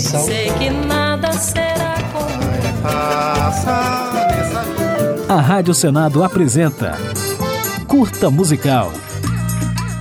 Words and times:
Sei 0.00 0.50
que 0.52 0.70
nada 0.70 1.30
será 1.32 1.94
como 2.10 2.82
Passa 2.82 4.10
nessa 4.30 4.62
vida. 4.62 5.32
A 5.32 5.40
Rádio 5.40 5.74
Senado 5.74 6.24
apresenta 6.24 6.96
Curta 7.86 8.30
Musical. 8.30 8.92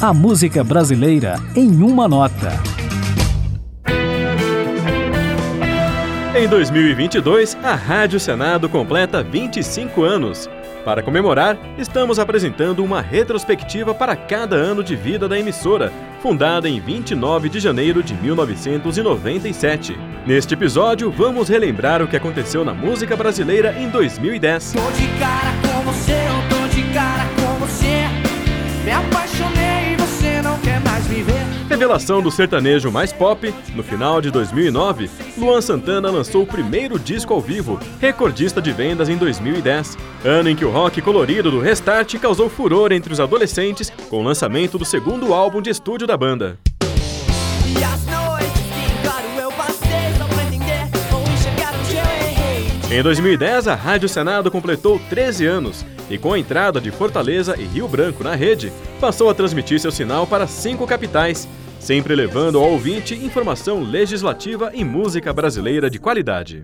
A 0.02 0.14
música 0.14 0.64
brasileira 0.64 1.36
em 1.54 1.84
uma 1.84 2.08
nota. 2.08 2.54
Em 6.34 6.48
2022, 6.48 7.58
a 7.62 7.76
Rádio 7.76 8.22
Senado 8.22 8.70
completa 8.70 9.22
25 9.22 10.04
anos. 10.04 10.50
Para 10.84 11.04
comemorar, 11.04 11.58
estamos 11.78 12.20
apresentando 12.20 12.84
uma 12.84 13.02
retrospectiva 13.02 13.94
para 13.94 14.16
cada 14.16 14.56
ano 14.56 14.84
de 14.84 14.96
vida 14.96 15.28
da 15.28 15.38
emissora, 15.38 15.92
fundada 16.22 16.70
em 16.70 16.80
29 16.80 17.50
de 17.50 17.60
janeiro 17.60 18.02
de 18.02 18.14
1997. 18.14 19.98
Neste 20.26 20.54
episódio, 20.54 21.12
vamos 21.12 21.50
relembrar 21.50 22.02
o 22.02 22.08
que 22.08 22.16
aconteceu 22.16 22.64
na 22.64 22.74
música 22.74 23.16
brasileira 23.16 23.76
em 23.78 23.90
2010. 23.90 24.74
Tô 24.74 24.92
de 24.92 25.08
cara 25.20 25.54
com 25.62 25.92
você, 25.92 26.14
eu 26.14 26.50
tô 26.50 26.68
de 26.74 26.84
cara 26.94 27.26
com 27.36 27.66
você. 27.66 27.80
Revelação 31.80 32.22
do 32.22 32.30
sertanejo 32.30 32.92
mais 32.92 33.14
pop, 33.14 33.56
no 33.74 33.82
final 33.82 34.20
de 34.20 34.30
2009, 34.32 35.10
Luan 35.38 35.62
Santana 35.62 36.12
lançou 36.12 36.44
o 36.44 36.46
primeiro 36.46 37.00
disco 37.00 37.34
ao 37.34 37.40
vivo, 37.40 37.80
recordista 38.02 38.62
de 38.62 38.74
vendas 38.74 39.08
em 39.08 39.16
2010, 39.16 39.98
ano 40.26 40.50
em 40.50 40.58
que 40.58 40.66
o 40.66 40.70
rock 40.70 41.02
colorido 41.02 41.50
do 41.50 41.62
Restart 41.62 42.14
causou 42.20 42.50
furor 42.50 42.92
entre 42.92 43.14
os 43.14 43.20
adolescentes 43.22 43.90
com 44.10 44.18
o 44.18 44.22
lançamento 44.22 44.78
do 44.78 44.84
segundo 44.84 45.34
álbum 45.34 45.62
de 45.62 45.70
estúdio 45.70 46.06
da 46.06 46.18
banda. 46.18 46.60
Em 52.92 53.02
2010, 53.02 53.70
a 53.70 53.76
Rádio 53.76 54.10
Senado 54.10 54.52
completou 54.52 55.00
13 55.10 55.46
anos 55.46 55.86
e, 56.10 56.18
com 56.18 56.34
a 56.34 56.40
entrada 56.40 56.82
de 56.82 56.92
Fortaleza 56.92 57.56
e 57.58 57.64
Rio 57.64 57.88
Branco 57.88 58.22
na 58.24 58.36
rede, 58.36 58.74
passou 59.00 59.30
a 59.30 59.34
transmitir 59.34 59.80
seu 59.80 59.92
sinal 59.92 60.26
para 60.26 60.48
cinco 60.48 60.88
capitais, 60.88 61.48
sempre 61.80 62.16
levando 62.16 62.58
ao 62.58 62.72
ouvinte 62.72 63.16
informação 63.16 63.82
legislativa 63.82 64.72
e 64.74 64.84
música 64.84 65.34
brasileira 65.34 65.90
de 65.90 65.98
qualidade. 65.98 66.62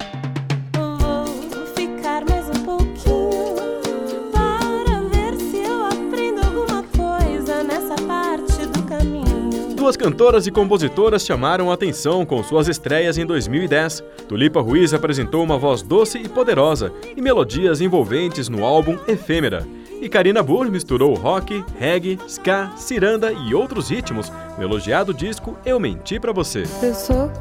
Duas 9.86 9.96
cantoras 9.96 10.48
e 10.48 10.52
compositoras 10.52 11.24
chamaram 11.24 11.70
a 11.70 11.76
atenção 11.76 12.26
com 12.26 12.44
suas 12.44 12.68
estreias 12.68 13.20
em 13.20 13.26
2010. 13.26 14.04
Tulipa 14.28 14.60
Ruiz 14.60 14.96
apresentou 14.96 15.44
uma 15.44 15.60
voz 15.60 15.84
doce 15.84 16.18
e 16.18 16.28
poderosa 16.28 16.92
e 17.16 17.22
melodias 17.22 17.82
envolventes 17.82 18.50
no 18.50 18.66
álbum 18.66 18.98
Efêmera. 19.08 19.64
E 20.02 20.10
Karina 20.10 20.44
Burr 20.44 20.70
misturou 20.70 21.14
rock, 21.16 21.64
reggae, 21.80 22.20
ska, 22.28 22.72
ciranda 22.76 23.32
e 23.32 23.56
outros 23.56 23.90
ritmos 23.90 24.32
no 24.58 24.64
elogiado 24.64 25.14
disco 25.14 25.58
Eu 25.66 25.80
Menti 25.80 26.20
Pra 26.20 26.32
Você. 26.34 26.64
Eu 26.82 26.94
sou 26.94 27.32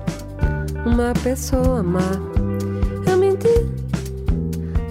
uma 0.87 1.13
pessoa 1.23 1.83
má. 1.83 2.01
Eu 3.07 3.17
menti 3.19 3.49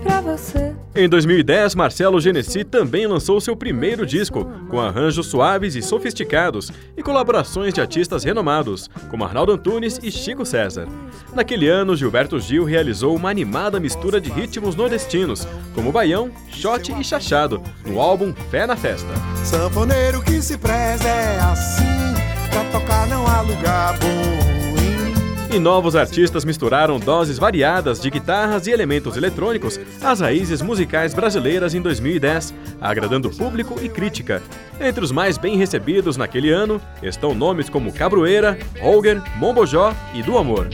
pra 0.03 0.21
você. 0.21 0.72
Em 0.95 1.09
2010, 1.09 1.73
Marcelo 1.73 2.21
Genesi 2.21 2.63
também 2.63 3.07
lançou 3.07 3.41
seu 3.41 3.55
primeiro 3.55 4.05
disco, 4.05 4.45
com 4.69 4.79
arranjos 4.79 5.25
suaves 5.25 5.73
e 5.73 5.81
sofisticados 5.81 6.71
e 6.95 7.01
colaborações 7.01 7.73
de 7.73 7.81
artistas 7.81 8.23
renomados, 8.23 8.87
como 9.09 9.23
Arnaldo 9.23 9.53
Antunes 9.53 9.99
e 10.03 10.11
Chico 10.11 10.45
César. 10.45 10.87
Naquele 11.33 11.67
ano, 11.67 11.95
Gilberto 11.95 12.39
Gil 12.39 12.63
realizou 12.63 13.15
uma 13.15 13.31
animada 13.31 13.79
mistura 13.79 14.21
de 14.21 14.29
ritmos 14.29 14.75
nordestinos, 14.75 15.47
como 15.73 15.91
baião, 15.91 16.29
shot 16.49 16.91
e 16.91 17.03
chachado, 17.03 17.59
no 17.83 17.99
álbum 17.99 18.31
Fé 18.51 18.67
na 18.67 18.75
Festa. 18.75 19.13
Sanfoneiro 19.43 20.21
que 20.21 20.43
se 20.43 20.59
preza 20.59 21.07
é 21.07 21.39
assim. 21.39 21.83
Pra 22.51 22.63
tocar 22.65 23.07
não 23.07 23.25
há 23.25 23.41
lugar 23.41 23.97
bom. 23.97 24.42
E 25.53 25.59
novos 25.59 25.95
artistas 25.95 26.43
misturaram 26.43 26.99
doses 26.99 27.37
variadas 27.37 28.01
de 28.01 28.09
guitarras 28.09 28.65
e 28.65 28.71
elementos 28.71 29.15
eletrônicos 29.15 29.79
às 30.01 30.19
raízes 30.19 30.63
musicais 30.63 31.13
brasileiras 31.13 31.75
em 31.75 31.81
2010, 31.81 32.55
agradando 32.81 33.29
público 33.29 33.79
e 33.79 33.87
crítica. 33.87 34.41
Entre 34.81 35.03
os 35.03 35.11
mais 35.11 35.37
bem 35.37 35.55
recebidos 35.55 36.17
naquele 36.17 36.49
ano 36.49 36.81
estão 37.03 37.35
nomes 37.35 37.69
como 37.69 37.93
Cabroeira, 37.93 38.57
Holger, 38.81 39.21
Mombojó 39.37 39.93
e 40.15 40.23
Do 40.23 40.39
Amor. 40.39 40.69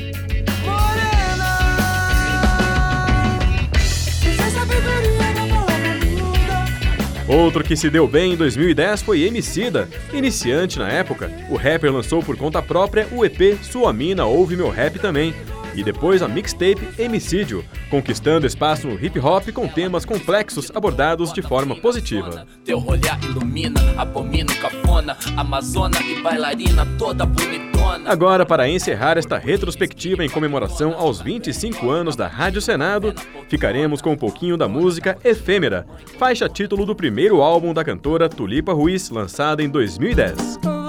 Outro 7.30 7.64
que 7.64 7.76
se 7.76 7.92
deu 7.92 8.08
bem 8.08 8.34
em 8.34 8.36
2010 8.36 9.04
foi 9.04 9.22
Emicida. 9.22 9.88
Iniciante 10.12 10.80
na 10.80 10.90
época, 10.90 11.32
o 11.48 11.56
rapper 11.56 11.94
lançou 11.94 12.24
por 12.24 12.36
conta 12.36 12.60
própria 12.60 13.08
o 13.12 13.24
EP 13.24 13.56
Sua 13.62 13.94
Mina 13.94 14.26
Ouve 14.26 14.58
Meu 14.58 14.72
Rap 14.72 14.98
também, 14.98 15.36
e 15.75 15.84
depois 15.84 16.22
a 16.22 16.28
mixtape 16.28 16.88
Emicídio, 16.97 17.63
conquistando 17.90 18.46
espaço 18.46 18.88
no 18.88 19.03
hip 19.03 19.19
hop 19.19 19.50
com 19.52 19.68
temas 19.68 20.06
complexos 20.06 20.72
abordados 20.74 21.31
de 21.34 21.41
forma 21.41 21.75
positiva. 21.75 22.46
Teu 22.63 22.85
olhar 22.85 23.22
ilumina, 23.24 23.80
abomino 23.97 24.53
cafona, 24.56 25.18
amazona 25.38 26.00
e 26.02 26.22
bailarina 26.22 26.85
toda 26.97 27.25
bonitona. 27.25 27.69
Agora, 28.06 28.46
para 28.46 28.69
encerrar 28.69 29.18
esta 29.18 29.38
retrospectiva 29.38 30.24
em 30.24 30.30
comemoração 30.30 30.94
aos 30.94 31.22
25 31.22 31.90
anos 31.90 32.16
da 32.16 32.28
Rádio 32.28 32.62
Senado, 32.62 33.13
ficaremos 33.47 34.01
com 34.01 34.12
um 34.12 34.18
pouquinho 34.18 34.57
da 34.57 34.68
música 34.68 35.18
Efêmera, 35.24 35.86
faixa 36.18 36.47
título 36.47 36.86
do 36.86 36.96
primeiro 36.96 37.41
álbum 37.41 37.74
da 37.74 37.84
cantora 37.84 38.30
Tulipa 38.30 38.74
Ruiz, 38.74 39.09
lançada 39.09 39.63
em 39.63 39.69
2010. 39.69 40.89